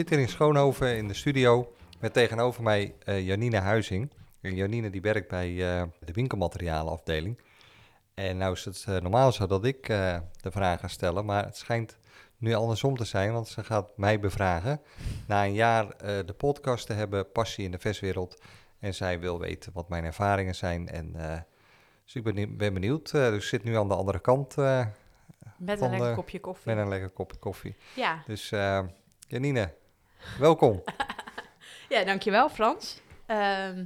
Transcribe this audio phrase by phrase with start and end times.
[0.00, 4.10] Zit hier in Schoonhoven in de studio met tegenover mij eh, Janine Huizing.
[4.40, 7.40] En Janine die werkt bij eh, de winkelmaterialenafdeling.
[8.14, 11.56] En nou is het eh, normaal zo dat ik de vragen ga stellen, maar het
[11.56, 11.98] schijnt
[12.38, 14.80] nu andersom te zijn, want ze gaat mij bevragen.
[15.26, 18.42] Na een jaar de podcast te hebben, Passie in de Verswereld.
[18.78, 20.88] En zij wil weten wat mijn ervaringen zijn.
[20.88, 21.12] En,
[22.04, 23.10] dus ik ben, ben benieuwd.
[23.10, 26.74] Dus ik zit nu aan de andere kant Met een lekker kopje koffie.
[26.74, 27.76] met een lekker kopje koffie.
[27.94, 28.22] Ja.
[28.26, 28.52] Dus
[29.30, 29.74] Janine,
[30.38, 30.82] welkom.
[31.88, 33.00] ja, dankjewel Frans.
[33.26, 33.84] Ehm,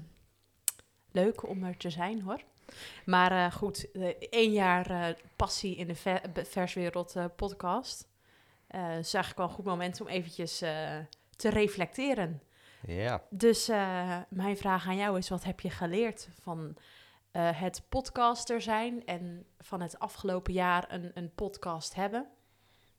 [1.12, 2.40] leuk om er te zijn hoor.
[3.04, 8.08] Maar eh, goed, eh, één jaar eh, passie in de verswereld eh, podcast.
[8.98, 10.58] Is eigenlijk wel een goed moment om eventjes
[11.36, 12.42] te reflecteren.
[12.86, 13.66] ja, Dus
[14.28, 16.76] mijn vraag aan jou is, wat heb je geleerd van
[17.32, 22.26] het podcaster zijn en van het afgelopen jaar een, een podcast hebben?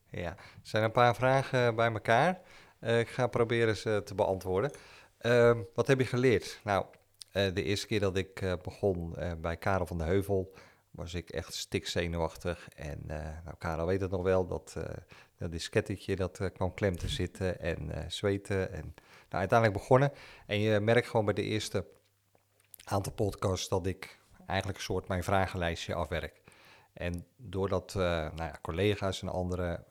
[0.10, 2.42] ja, er zijn een paar vragen bij elkaar.
[2.86, 4.72] Eh, ik ga proberen ze te beantwoorden.
[5.18, 6.60] Ehm, wat heb je geleerd?
[6.64, 6.86] Nou,
[7.32, 10.54] eh, de eerste keer dat ik eh, begon bij Karel van de Heuvel,
[10.92, 12.68] was ik echt stikzenuwachtig.
[12.76, 14.76] En nou, Karel weet het nog wel, dat,
[15.38, 18.72] dat diskettetje dat kwam klem te zitten en zweten.
[18.72, 18.94] En
[19.30, 20.12] nou, uiteindelijk begonnen.
[20.46, 21.86] En je merkt gewoon bij de eerste
[22.84, 26.42] aantal podcasts dat ik eigenlijk een soort mijn vragenlijstje afwerk.
[26.94, 29.86] En doordat nou ja, collega's en anderen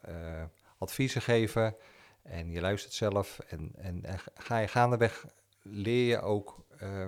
[0.79, 1.77] adviezen geven
[2.25, 5.27] en je luistert zelf en, en, en ga je gaandeweg
[5.63, 7.07] leer je ook eh,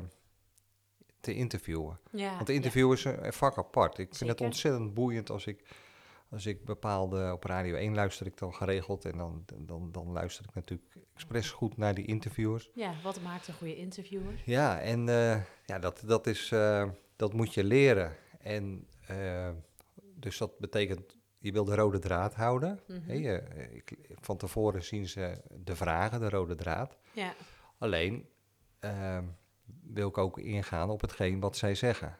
[1.20, 2.00] te interviewen.
[2.10, 3.98] Ja, Want interview is een, vak apart.
[3.98, 5.62] Ik vind het ontzettend boeiend als ik,
[6.28, 10.44] als ik bepaalde, op Radio 1 luister ik dan geregeld en dan, dan, dan luister
[10.48, 12.70] ik natuurlijk expres goed naar die interviewers.
[12.74, 14.42] Ja, wat maakt een goede interviewer?
[14.44, 18.16] Ja, en eh, ja, dat, dat, is, eh, dat moet je leren.
[18.38, 18.86] En
[20.14, 22.80] dus dat betekent, je wil de rode draad houden.
[22.86, 23.10] Mhm.
[23.10, 26.98] Ik, van tevoren zien ze de vragen, de rode draad.
[27.12, 27.34] Ja,
[27.78, 28.28] Alleen
[28.78, 29.18] eh,
[29.82, 32.18] wil ik ook ingaan op hetgeen wat zij zeggen.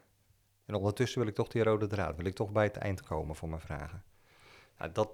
[0.65, 3.35] En ondertussen wil ik toch die rode draad, wil ik toch bij het eind komen
[3.35, 4.03] van mijn vragen.
[4.77, 5.09] Nou, dat,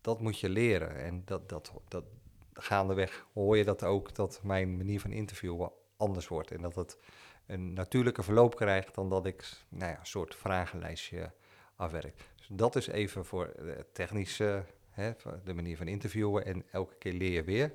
[0.00, 0.96] dat moet je leren.
[0.96, 2.04] En dat, dat, dat,
[2.52, 6.50] gaandeweg hoor je dat ook, dat mijn manier van interviewen anders wordt.
[6.50, 6.98] En dat het
[7.46, 11.32] een natuurlijke verloop krijgt dan dat ik nou ja, een soort vragenlijstje
[11.76, 12.31] afwerk.
[12.54, 15.12] Dat is even voor het technische, hè,
[15.44, 16.44] de manier van interviewen.
[16.44, 17.74] En elke keer leer je weer.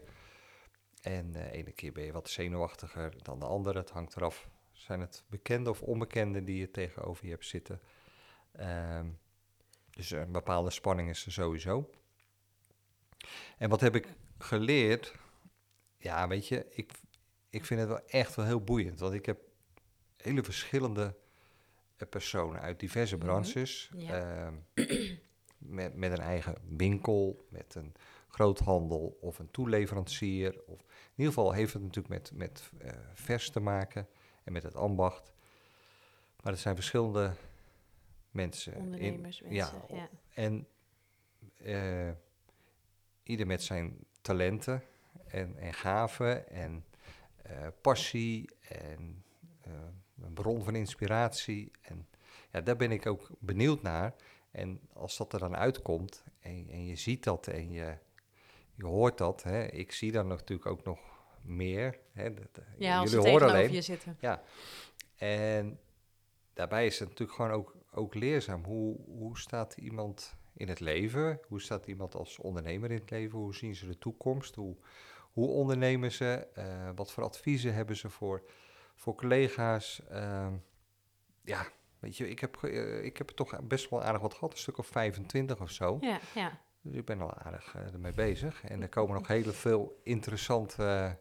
[1.01, 3.79] En de ene keer ben je wat zenuwachtiger dan de andere.
[3.79, 4.49] Het hangt eraf.
[4.71, 7.81] Zijn het bekende of onbekende die je tegenover je hebt zitten?
[8.51, 9.07] Ehm,
[9.89, 11.89] dus een bepaalde spanning is er sowieso.
[13.57, 14.07] En wat heb ik
[14.38, 15.15] geleerd?
[15.97, 16.91] Ja, weet je, ik,
[17.49, 18.99] ik vind het wel echt wel heel boeiend.
[18.99, 19.39] Want ik heb
[20.17, 21.26] hele verschillende eh,
[22.05, 23.91] personen uit diverse Mhm, branches.
[23.95, 24.13] ja.
[24.45, 24.53] ehm,
[25.57, 27.93] met, met een eigen winkel, met een
[28.27, 30.61] groothandel of een toeleverancier.
[30.65, 34.07] Of, in ieder geval heeft het natuurlijk met, met eh, vers te maken
[34.43, 35.33] en met het ambacht.
[36.43, 37.33] Maar het zijn verschillende
[38.31, 38.73] mensen.
[38.73, 39.95] in- ondernemers, ja, mensen.
[39.95, 40.67] Ja, en
[41.57, 42.11] eh,
[43.23, 44.83] ieder met zijn talenten
[45.27, 46.85] en, en gaven en
[47.43, 49.23] eh, passie en
[50.22, 51.72] een bron van inspiratie.
[51.81, 52.07] En
[52.51, 54.16] ja, daar ben ik ook benieuwd naar.
[54.51, 57.97] En als dat er dan uitkomt en, en je ziet dat en je,
[58.75, 61.00] je hoort dat, hè, ik zie dan natuurlijk ook nog
[61.41, 62.00] meer.
[62.13, 63.72] Hè, dat- ja als jullie horen alleen.
[63.72, 64.17] je zitten.
[64.19, 64.41] Ja,
[65.16, 65.80] en
[66.53, 68.63] daarbij is het natuurlijk gewoon ook, ook leerzaam.
[68.65, 71.39] Hoe, hoe staat iemand in het leven?
[71.47, 73.39] Hoe staat iemand als ondernemer in het leven?
[73.39, 74.56] Hoe zien ze de toekomst?
[74.56, 74.75] Hoe,
[75.33, 76.47] hoe ondernemen ze?
[76.53, 78.44] Eh, wat voor adviezen hebben ze voor,
[78.97, 80.01] voor collega's?
[80.09, 80.53] Ehm,
[81.44, 81.67] ja,
[81.99, 84.51] weet je, ik heb, eh, ik heb toch best wel aardig wat gehad.
[84.51, 85.97] Een stuk of 25 of zo.
[86.01, 86.59] Ja, ja.
[86.81, 88.63] Dus ik ben al aardig eh, ermee bezig.
[88.63, 91.17] En er komen nog heel veel interessante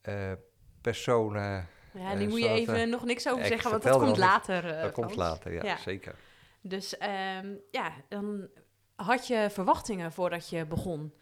[0.00, 0.32] eh,
[0.80, 4.80] personen ja die moet je even nog niks over zeggen, want dat komt later.
[4.82, 5.76] dat komt later, ja, Ja.
[5.76, 6.14] zeker.
[6.60, 8.48] Dus ehm, ja, dan
[8.94, 11.14] had je verwachtingen voordat je begon.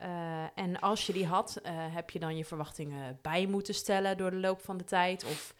[0.00, 4.16] Eh, en als je die had, eh, heb je dan je verwachtingen bij moeten stellen
[4.16, 5.24] door de loop van de tijd?
[5.24, 5.54] Of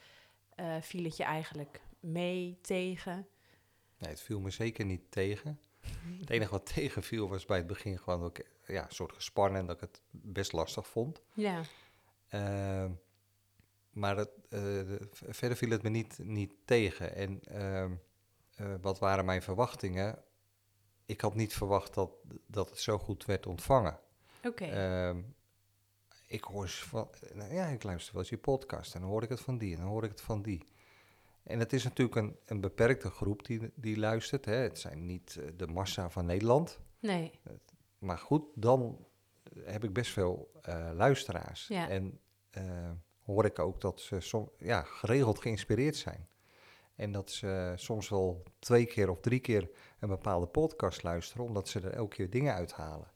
[0.55, 3.29] eh, viel het je eigenlijk mee tegen?
[3.99, 5.61] Nee, het viel me zeker niet tegen.
[6.21, 9.61] Het enige wat tegenviel was bij het begin gewoon dat ik ja, een soort gespannen
[9.61, 11.23] en dat ik het best lastig vond.
[11.35, 11.63] Ja,
[13.91, 14.31] maar het,
[15.13, 17.15] verder viel het me niet, niet tegen.
[17.15, 17.93] En ehm,
[18.61, 20.25] eh, wat waren mijn verwachtingen?
[21.07, 22.11] Ik had niet verwacht dat,
[22.47, 23.99] dat het zo goed werd ontvangen.
[24.45, 24.65] Oké.
[24.65, 25.21] Ehm,
[26.27, 29.29] ik hoor van, nou ja, ik luister wel eens je podcast en dan hoor ik
[29.29, 30.69] het van die en dan hoor ik het van die.
[31.43, 34.45] En het is natuurlijk een, een beperkte groep die, die luistert.
[34.45, 34.55] Hè.
[34.55, 36.79] Het zijn niet eh, de massa van Nederland.
[36.99, 37.33] nee,
[37.99, 39.07] Maar goed, dan
[39.65, 41.67] heb ik best veel eh, luisteraars.
[41.67, 41.89] Ja.
[41.89, 42.21] En
[42.51, 42.91] eh,
[43.25, 46.29] hoor ik ook dat ze som, ja, geregeld geïnspireerd zijn.
[46.95, 51.69] En dat ze soms wel twee keer of drie keer een bepaalde podcast luisteren, omdat
[51.69, 53.11] ze er elke keer dingen uithalen.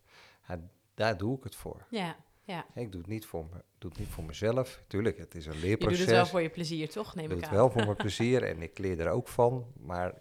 [0.49, 0.61] Ja,
[0.95, 1.87] daar doe ik het voor.
[1.91, 2.67] ja, ja.
[2.75, 4.83] Ik doe het niet voor, me, doe het niet voor mezelf.
[4.87, 5.99] Tuurlijk, het is een Je leerproces.
[5.99, 7.15] doet het wel voor je plezier, toch?
[7.15, 7.59] Neem ik doe ik het aan.
[7.61, 9.73] wel voor mijn plezier en ik leer er ook van.
[9.81, 10.15] Maar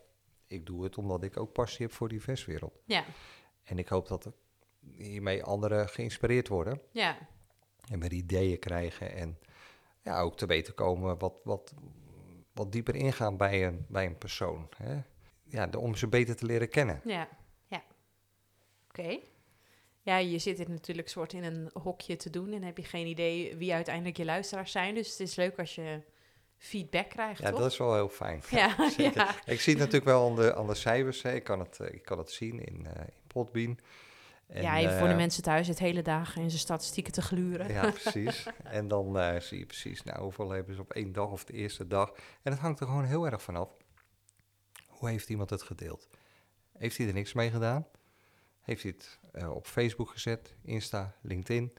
[0.47, 2.81] ik doe het omdat ik ook passie heb voor die verswereld.
[2.85, 3.03] Ja,
[3.63, 4.33] En ik hoop dat er
[4.95, 6.81] hiermee anderen geïnspireerd worden.
[6.91, 7.17] ja,
[7.91, 9.13] En met ideeën krijgen.
[9.15, 9.37] En
[10.01, 11.73] ja, ook te weten komen wat, wat,
[12.51, 14.69] wat dieper ingaan bij een, bij een persoon.
[14.77, 15.01] Hè?
[15.43, 17.01] Ja, om ze beter te leren kennen.
[17.05, 17.27] ja,
[17.67, 17.83] ja.
[18.87, 19.19] Oké.
[20.03, 23.07] Ja, je zit er natuurlijk soort in een hokje te doen en heb je geen
[23.07, 24.95] idee wie uiteindelijk je luisteraars zijn.
[24.95, 26.01] Dus het is leuk als je
[26.57, 27.59] feedback krijgt, Ja, toch?
[27.59, 28.41] dat is wel heel fijn.
[28.49, 29.15] Ja, zeker.
[29.15, 29.35] ja.
[29.45, 31.21] Ik zie het natuurlijk wel aan de, aan de cijfers.
[31.21, 31.33] Hè.
[31.33, 33.79] Ik, kan het, eh, ik kan het zien in, eh in Podbean.
[34.47, 37.21] En, ja, even voor de eh, mensen thuis het hele dagen in zijn statistieken te
[37.21, 37.73] gluren.
[37.73, 38.47] Ja, precies.
[38.63, 41.87] en dan zie je precies, nou, hoeveel hebben ze op één dag of de eerste
[41.87, 42.11] dag.
[42.41, 43.69] En het hangt er gewoon heel erg vanaf.
[44.87, 46.09] Hoe heeft iemand het gedeeld?
[46.77, 47.87] Heeft hij er niks mee gedaan?
[48.63, 51.73] Heeft hij het eh, op Facebook gezet, Insta, LinkedIn?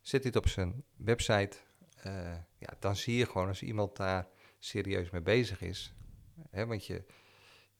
[0.00, 1.56] Zet het op zijn website?
[1.96, 4.28] Eh, ja, dan zie je gewoon als iemand daar
[4.58, 5.94] serieus mee bezig is.
[6.50, 7.04] Hè, want je,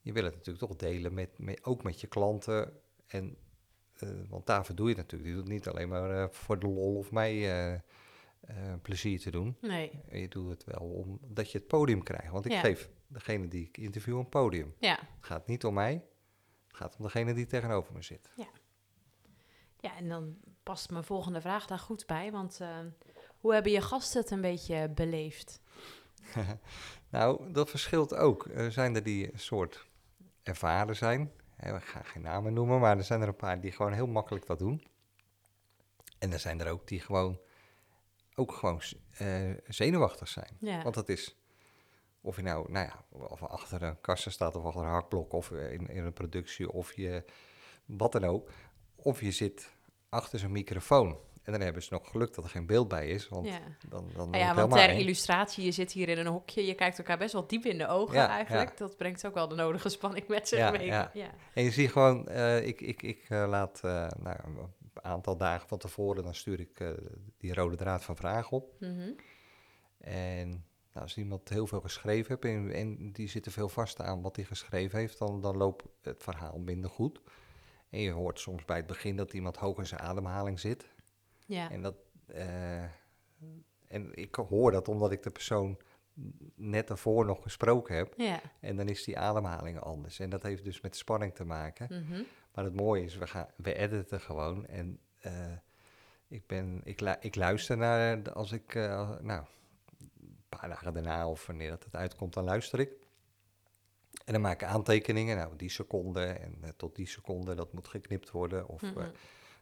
[0.00, 2.72] je wil het natuurlijk toch delen, met, met, ook met je klanten.
[3.06, 3.36] En,
[3.98, 5.30] eh, want daarvoor doe je het natuurlijk.
[5.30, 7.80] Je doet het niet alleen maar voor de lol of mij
[8.82, 9.56] plezier te doen.
[9.60, 10.80] Nee, Je doet het wel
[11.22, 12.32] omdat je het podium krijgt.
[12.32, 12.60] Want ik Ja.
[12.60, 14.74] geef degene die ik interview een podium.
[14.78, 14.98] ja.
[14.98, 16.02] Het gaat niet om mij.
[16.76, 18.30] Het gaat om degene die tegenover me zit.
[19.80, 22.32] Ja, en dan past mijn volgende vraag daar goed bij.
[22.32, 22.78] Want eh,
[23.40, 25.60] hoe hebben je gasten het een beetje beleefd?
[27.08, 28.48] Nou, dat verschilt ook.
[28.54, 29.86] Er zijn er die een soort
[30.42, 31.32] ervaren zijn.
[31.58, 34.46] Ik ga geen namen noemen, maar er zijn er een paar die gewoon heel makkelijk
[34.46, 34.86] dat doen.
[36.18, 37.40] En er zijn er ook die gewoon
[38.34, 38.80] ook gewoon
[39.10, 40.56] eh, zenuwachtig zijn.
[40.60, 41.36] Ja, Want dat is,
[42.26, 45.50] of je nou, nou ja, of achter een kassa staat of achter een hakblok of
[45.50, 47.24] in, in een productie of je,
[47.84, 48.50] wat dan ook.
[48.96, 49.72] Of je zit
[50.08, 51.18] achter zo'n microfoon.
[51.42, 53.58] En dan hebben ze nog geluk dat er geen beeld bij is, want ja.
[53.88, 54.98] dan, dan Nou ja, het want ter heen.
[54.98, 57.88] illustratie, je zit hier in een hokje, je kijkt elkaar best wel diep in de
[57.88, 58.70] ogen Ja, eigenlijk.
[58.70, 58.76] ja.
[58.76, 60.86] Dat brengt ook wel de nodige spanning met zich Ja, mee.
[60.86, 61.10] ja.
[61.14, 61.30] ja.
[61.54, 64.68] En je ziet gewoon, eh, ik, ik, ik eh, laat uh, nou, een
[65.02, 66.94] aantal dagen van tevoren, dan stuur ik
[67.38, 68.74] die rode draad van vragen op.
[68.80, 69.16] Mm -hmm.
[69.98, 70.65] En
[70.96, 74.22] nou, als iemand heel veel geschreven heeft en, en die zit er veel vast aan
[74.22, 77.20] wat hij geschreven heeft, dan, dan loopt het verhaal minder goed.
[77.90, 80.88] En je hoort soms bij het begin dat iemand hoog in zijn ademhaling zit.
[81.46, 81.70] Ja.
[81.70, 81.94] En, dat,
[82.26, 82.82] uh,
[83.86, 85.78] en ik hoor dat omdat ik de persoon
[86.54, 88.14] net daarvoor nog gesproken heb.
[88.16, 88.40] Ja.
[88.60, 90.18] En dan is die ademhaling anders.
[90.18, 91.86] En dat heeft dus met spanning te maken.
[91.90, 92.24] Mm -hmm.
[92.54, 94.66] Maar het mooie is, we, gaan, we editen gewoon.
[94.66, 95.32] En uh,
[96.28, 99.44] ik, ben, ik, lu ik luister naar, de, als ik, uh, nou,
[100.48, 102.90] paar dagen daarna of wanneer dat het uitkomt, dan luister ik.
[104.24, 105.36] En dan maak ik aantekeningen.
[105.36, 108.68] Nou, die seconde en uh, tot die seconde, dat moet geknipt worden.
[108.68, 109.12] Of mm -hmm.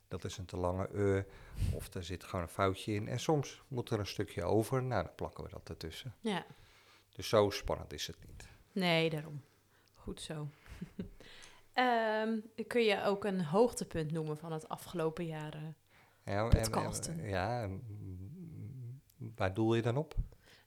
[0.09, 1.25] dat is een te lange e.
[1.73, 3.09] Of er zit gewoon een foutje in.
[3.09, 4.83] En soms moet er een stukje over.
[4.83, 6.15] Nou, dan plakken we dat ertussen.
[6.21, 6.47] Ja.
[7.15, 8.49] Dus zo spannend is het niet.
[8.73, 9.43] Nee, daarom.
[9.95, 10.49] Goed zo.
[11.75, 15.75] um, kun je ook een hoogtepunt noemen van het afgelopen jaar?
[16.25, 17.21] Ja, podcasten.
[17.21, 17.83] En, ja, en,
[19.37, 20.15] waar doel je dan op?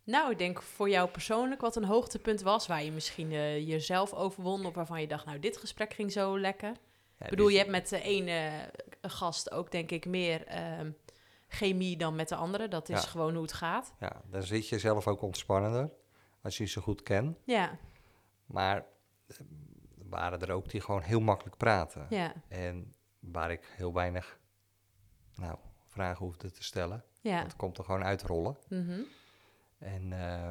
[0.07, 4.13] Nou, ik denk voor jou persoonlijk wat een hoogtepunt was, waar je misschien uh, jezelf
[4.13, 6.69] overwon of waarvan je dacht, nou, dit gesprek ging zo lekker.
[7.17, 7.53] Ja, ik bedoel, dus...
[7.53, 8.51] je hebt met de ene
[9.01, 10.89] gast ook, denk ik, meer uh,
[11.47, 12.67] chemie dan met de andere.
[12.67, 13.07] Dat is ja.
[13.07, 13.93] gewoon hoe het gaat.
[13.99, 15.89] Ja, dan zit je zelf ook ontspannender,
[16.41, 17.37] als je ze goed kent.
[17.43, 17.77] Ja.
[18.45, 18.85] Maar
[19.27, 19.37] uh,
[20.09, 22.07] waren er ook die gewoon heel makkelijk praten.
[22.09, 22.33] Ja.
[22.47, 24.39] En waar ik heel weinig,
[25.35, 27.03] nou, vragen hoefde te stellen.
[27.21, 27.43] Ja.
[27.43, 28.57] Het komt er gewoon uitrollen.
[28.69, 29.05] Mm -hmm.
[29.77, 30.49] En uh,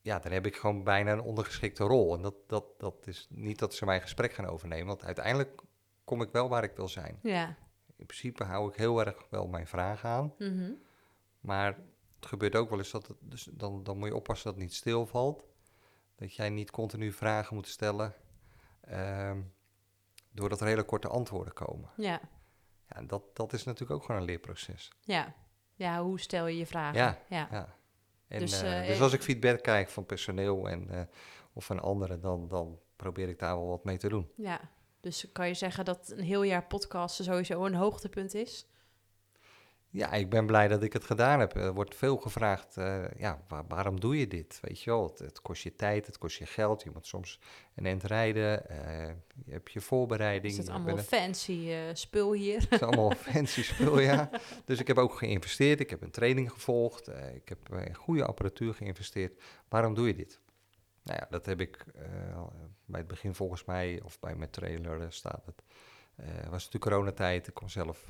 [0.00, 2.14] ja, dan heb ik gewoon bijna een ondergeschikte rol.
[2.14, 5.62] En dat, dat, dat is niet dat ze mijn gesprek gaan overnemen, want uiteindelijk
[6.04, 7.18] kom ik wel waar ik wil zijn.
[7.22, 7.56] Ja.
[7.96, 10.34] In principe hou ik heel erg wel mijn vragen aan.
[10.38, 10.82] Mm -hmm.
[11.40, 11.78] Maar
[12.16, 14.62] het gebeurt ook wel eens dat het, dus dan, dan moet je oppassen dat het
[14.62, 15.44] niet stilvalt.
[16.14, 18.14] Dat jij niet continu vragen moet stellen.
[18.90, 19.54] Um,
[20.30, 21.90] doordat er hele korte antwoorden komen.
[21.96, 22.20] Ja,
[22.88, 24.92] Ja, en dat, dat is natuurlijk ook gewoon een leerproces.
[25.00, 25.34] ja.
[25.76, 26.98] Ja, hoe stel je je vragen?
[26.98, 27.18] Ja.
[27.28, 27.48] ja.
[27.50, 27.74] Ja.
[28.28, 31.00] En, Dus, dus, eh, dus eh, als ik feedback krijg van personeel en, eh,
[31.52, 34.30] of van anderen, dan, dan probeer ik daar wel wat mee te doen.
[34.36, 34.60] Ja,
[35.00, 38.66] dus kan je zeggen dat een heel jaar podcast sowieso een hoogtepunt is?
[39.96, 41.54] Ja, ik ben blij dat ik het gedaan heb.
[41.56, 44.58] Er wordt veel gevraagd, eh, ja, waar- waarom doe je dit?
[44.62, 46.82] Weet je wel, het, het kost je tijd, het kost je geld.
[46.82, 47.40] Je moet soms
[47.74, 50.52] een end rijden, eh, je hebt je voorbereiding.
[50.52, 52.60] Is het allemaal fancy eh, spul hier?
[52.60, 54.30] Het is allemaal fancy spul, ja.
[54.64, 55.80] Dus ik heb ook geïnvesteerd.
[55.80, 57.08] Ik heb een training gevolgd.
[57.34, 59.42] ik heb in goede apparatuur geïnvesteerd.
[59.68, 60.40] Waarom doe je dit?
[61.02, 61.84] Nou ja, dat heb ik
[62.84, 65.62] bij het begin volgens mij, of bij mijn trailer staat het.
[66.50, 67.46] was natuurlijk coronatijd.
[67.46, 68.08] Ik kon zelf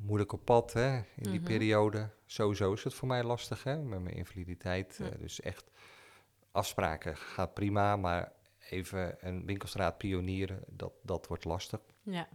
[0.00, 1.42] moeilijk op pad hè, in die Mhm.
[1.44, 2.10] periode.
[2.26, 4.96] Sowieso is het voor mij lastig hè, met mijn invaliditeit.
[4.98, 5.10] Ja.
[5.10, 5.70] eh, dus echt
[6.52, 8.32] afspraken gaat prima, maar
[8.70, 11.80] even een winkelstraat pionieren, dat, dat wordt lastig.
[12.02, 12.28] Ja,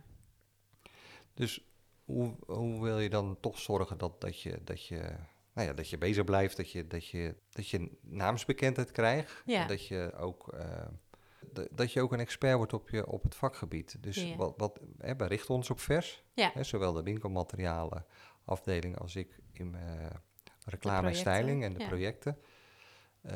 [1.33, 1.61] Dus
[2.05, 4.97] hoe, hoe wil je dan toch zorgen dat, dat, je, dat, je,
[5.53, 9.61] nou ja, dat je bezig blijft, dat je, dat je, dat je naamsbekendheid krijgt, Ja.
[9.61, 10.53] en dat je ook...
[10.53, 10.85] eh,
[11.71, 14.03] dat je ook een expert wordt op, je, op het vakgebied.
[14.03, 14.35] Dus Ja.
[14.35, 16.23] wat, wat, hè, wij richten ons op vers.
[16.33, 16.51] Ja.
[16.53, 18.05] Hè, zowel de winkelmaterialen
[18.45, 20.21] afdeling als ik in mijn
[20.65, 21.87] reclame en styling en de ja.
[21.87, 22.37] projecten.
[23.21, 23.33] Eh,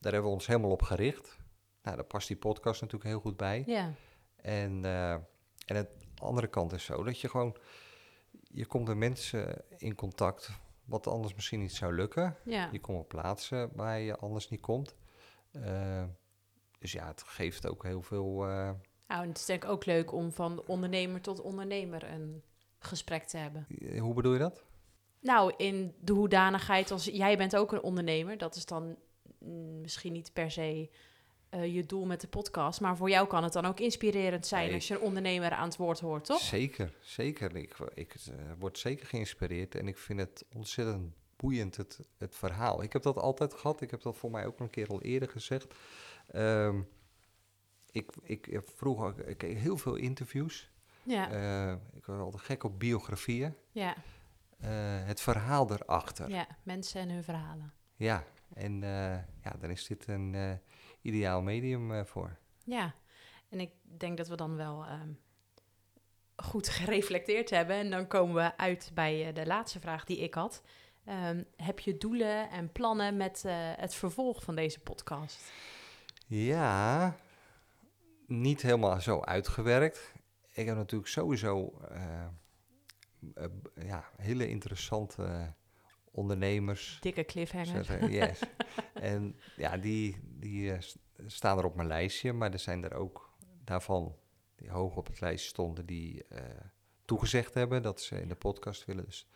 [0.00, 1.36] daar hebben we ons helemaal op gericht.
[1.82, 3.62] Nou, daar past die podcast natuurlijk heel goed bij.
[3.66, 3.92] ja,
[4.36, 5.12] En, eh,
[5.66, 7.56] en het andere kant is zo dat je gewoon,
[8.42, 10.50] je komt met mensen in contact
[10.84, 12.36] wat anders misschien niet zou lukken.
[12.44, 12.68] ja.
[12.72, 14.96] Je komt op plaatsen waar je anders niet komt.
[15.52, 16.04] Eh,
[16.92, 18.44] dus ja, het geeft ook heel veel.
[18.48, 18.70] eh,
[19.08, 22.42] Nou, en het is denk ik ook leuk om van ondernemer tot ondernemer een
[22.78, 23.66] gesprek te hebben.
[23.98, 24.64] hoe bedoel je dat?
[25.20, 28.96] Nou, in de hoedanigheid als jij bent ook een ondernemer, dat is dan
[29.38, 30.90] mm, misschien niet per se
[31.48, 34.64] eh, je doel met de podcast, maar voor jou kan het dan ook inspirerend zijn
[34.66, 34.74] Nee.
[34.74, 36.40] als je een ondernemer aan het woord hoort, toch?
[36.40, 37.56] Zeker, zeker.
[37.56, 42.82] Ik, ik eh, word zeker geïnspireerd en ik vind het ontzettend boeiend, het, het verhaal.
[42.82, 45.28] Ik heb dat altijd gehad, ik heb dat voor mij ook een keer al eerder
[45.28, 45.74] gezegd.
[46.30, 46.80] Ehm,
[47.90, 50.70] ik, ik, ik vroeger ik keek heel veel interviews.
[51.02, 53.54] Ja, Eh, ik was altijd gek op biografieën.
[53.70, 53.94] ja,
[54.60, 54.70] Eh,
[55.06, 56.28] het verhaal erachter.
[56.28, 57.72] Ja, ja, mensen en hun verhalen.
[58.54, 60.52] en eh, ja, daar is dit een eh,
[61.02, 62.36] ideaal medium eh, voor.
[62.64, 62.94] Ja,
[63.48, 65.10] en ik denk dat we dan wel ehm,
[66.36, 67.76] goed gereflecteerd hebben.
[67.76, 70.62] En dan komen we uit bij eh, de laatste vraag die ik had.
[71.04, 75.52] Ehm, heb je doelen en plannen met eh, het vervolg van deze podcast?
[76.26, 77.16] Ja,
[78.26, 80.14] niet helemaal zo uitgewerkt.
[80.52, 82.26] Ik heb natuurlijk sowieso eh,
[83.34, 85.54] eh, ja, hele interessante
[86.10, 86.98] ondernemers.
[87.00, 87.84] Dikke cliffhanger.
[87.84, 88.40] Zeggen, yes.
[88.94, 90.78] en ja, die, die eh,
[91.26, 94.16] staan er op mijn lijstje, maar er zijn er ook daarvan
[94.54, 96.40] die hoog op het lijstje stonden, die eh,
[97.04, 99.04] toegezegd hebben dat ze in de podcast willen.
[99.04, 99.28] Dus,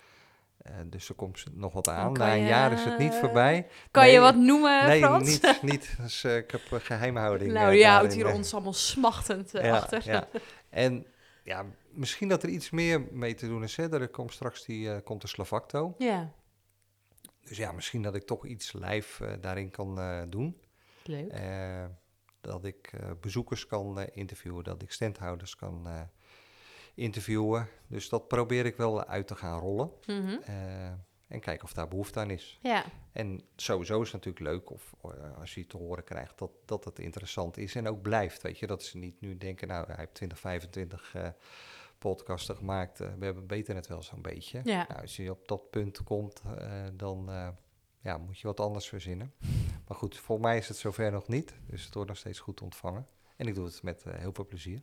[0.62, 2.12] eh, dus er komt nog wat aan.
[2.12, 3.66] Na een je, jaar is het niet voorbij.
[3.90, 5.40] Kan Nee, je wat noemen, Nee, Frans?
[5.40, 5.62] niet.
[5.62, 5.96] niet.
[6.00, 7.52] Dus, eh, ik heb eh, geheimhouding.
[7.52, 10.02] nou, daarin, houdt hier ons allemaal smachtend ja, achter.
[10.04, 10.28] Ja.
[10.70, 11.06] En
[11.44, 13.76] ja, misschien dat er iets meer mee te doen is.
[13.76, 13.92] Hè.
[14.00, 15.94] Er komt straks die, komt de Slavacto.
[15.98, 16.32] Ja,
[17.42, 19.98] Dus ja, misschien dat ik toch iets live daarin kan
[20.28, 20.60] doen.
[21.04, 21.32] leuk.
[22.40, 25.88] Dat ik bezoekers kan interviewen, dat ik standhouders kan
[27.00, 27.68] interviewen.
[27.86, 29.90] Dus dat probeer ik wel uit te gaan rollen.
[30.06, 30.36] Mhm.
[30.44, 30.86] Eh,
[31.28, 32.58] en kijken of daar behoefte aan is.
[32.62, 36.50] Ja, En sowieso is het natuurlijk leuk of, eh, als je te horen krijgt dat,
[36.64, 38.42] dat het interessant is en ook blijft.
[38.42, 41.28] Weet je, dat ze niet nu denken, nou, hij heeft 20, 25 eh,
[41.98, 42.98] podcasten gemaakt.
[42.98, 44.60] we hebben weten het wel zo'n beetje.
[44.64, 44.86] Ja.
[44.88, 46.42] Nou, als je op dat punt komt,
[46.92, 47.30] dan
[48.00, 49.34] ja, moet je wat anders verzinnen.
[49.88, 51.54] Maar goed, voor mij is het zover nog niet.
[51.66, 53.06] Dus het wordt nog steeds goed ontvangen.
[53.36, 54.82] En ik doe het met heel veel plezier.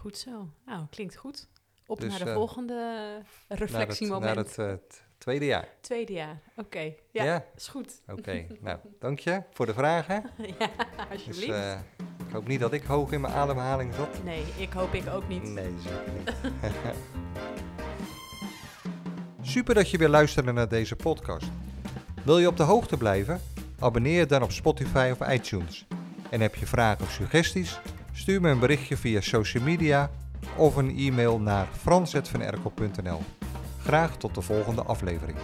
[0.00, 0.48] Goed zo.
[0.66, 1.48] Nou, klinkt goed.
[1.86, 4.24] Op Dus, naar de eh, volgende Naar het, reflectiemoment.
[4.24, 5.68] naar het eh, t- tweede jaar.
[5.80, 6.40] Tweede jaar.
[6.56, 8.00] Oké, ja, Ja, is goed.
[8.08, 8.46] oké.
[8.60, 10.30] nou, dank je voor de vragen.
[10.58, 10.68] ja,
[11.10, 11.50] Dus alsjeblieft.
[11.52, 11.78] eh,
[12.26, 14.24] ik hoop niet dat ik hoog in mijn ademhaling zat.
[14.24, 15.42] Nee, ik hoop ik ook niet.
[15.42, 16.34] Nee, zeker niet.
[19.52, 21.46] Super dat je weer luisterde naar deze podcast.
[22.24, 23.40] Wil je op de hoogte blijven?
[23.78, 25.86] Abonneer je dan op Spotify of iTunes.
[26.30, 27.78] En heb je vragen of suggesties?
[28.16, 30.10] Stuur me een berichtje via social media
[30.56, 33.20] of een e-mail naar frans.vanerkel.nl.
[33.82, 35.38] Graag tot de volgende aflevering.